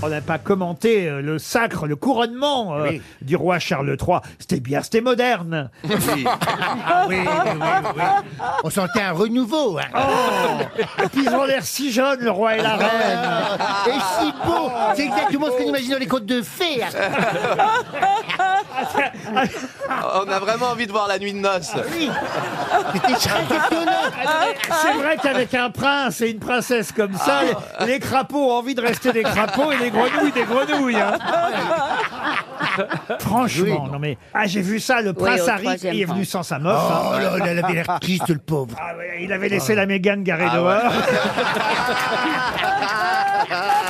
On 0.00 0.08
n'a 0.08 0.20
pas 0.20 0.38
commenté 0.38 1.08
euh, 1.08 1.20
le 1.20 1.40
sacre, 1.40 1.86
le 1.88 1.96
couronnement 1.96 2.76
euh, 2.76 2.88
Oui. 2.88 3.02
du 3.20 3.34
roi 3.34 3.58
Charles 3.58 3.96
III. 4.00 4.18
C'était 4.38 4.60
bien, 4.60 4.80
c'était 4.80 5.00
moderne. 5.00 5.70
Ah 5.84 5.88
oui, 7.08 7.16
oui, 7.18 7.26
oui, 7.26 7.56
oui. 7.96 8.02
On 8.62 8.70
sentait 8.70 9.00
un 9.02 9.10
renouveau. 9.10 9.76
hein. 9.78 9.82
Et 11.02 11.08
puis 11.08 11.24
ils 11.24 11.30
ont 11.34 11.42
l'air 11.44 11.64
si 11.64 11.90
jeunes, 11.90 12.20
le 12.20 12.30
roi 12.30 12.56
et 12.56 12.62
la 12.62 12.76
reine. 12.76 13.58
Et 13.88 13.98
si 14.20 14.32
beau 14.46 14.70
C'est 14.94 15.04
exactement 15.06 15.46
ce 15.46 15.52
qu'on 15.62 15.68
imagine 15.68 15.90
dans 15.90 15.98
les 15.98 16.06
contes 16.06 16.26
de 16.26 16.42
fées. 16.42 16.80
On 20.14 20.30
a 20.30 20.38
vraiment 20.38 20.66
envie 20.70 20.86
de 20.86 20.92
voir 20.92 21.06
la 21.08 21.18
nuit 21.18 21.32
de 21.32 21.38
noces. 21.38 21.72
Oui. 21.92 22.10
Très 23.18 23.42
étonnant. 23.42 23.92
C'est 24.82 24.92
vrai 24.94 25.16
qu'avec 25.22 25.52
un 25.54 25.70
prince 25.70 26.20
et 26.20 26.30
une 26.30 26.38
princesse 26.38 26.92
comme 26.92 27.14
ça, 27.14 27.40
les, 27.42 27.86
les 27.86 27.98
crapauds 27.98 28.50
ont 28.50 28.54
envie 28.58 28.74
de 28.74 28.80
rester 28.80 29.12
des 29.12 29.22
crapauds 29.22 29.72
et 29.72 29.76
les 29.76 29.90
grenouilles 29.90 30.32
des 30.32 30.44
grenouilles. 30.44 30.96
hein. 31.00 31.18
Franchement, 33.20 33.88
non 33.92 33.98
mais 33.98 34.16
ah 34.34 34.46
j'ai 34.46 34.60
vu 34.60 34.78
ça, 34.80 35.00
le 35.00 35.12
prince 35.12 35.40
au 35.42 35.48
Harry 35.50 35.62
troisième 35.64 35.94
il 35.94 36.02
est 36.02 36.04
venu 36.04 36.20
rang. 36.20 36.24
sans 36.26 36.42
sa 36.42 36.58
meuf. 36.58 36.76
hein. 36.76 37.00
Oh 37.14 37.18
là, 37.18 37.38
là, 37.38 37.52
il 37.52 37.58
avait 37.64 37.72
l'air 37.74 37.98
triste, 38.00 38.28
le 38.28 38.38
pauvre. 38.38 38.76
Ah 38.80 38.96
ouais, 38.96 39.18
il 39.22 39.32
avait 39.32 39.48
laissé 39.48 39.74
la 39.74 39.86
Mégane 39.86 40.22
garée 40.22 40.46
Ah 40.50 40.54
dehors. 40.56 40.66
ouais. 40.68 40.78